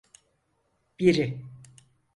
[0.99, 1.41] Biri.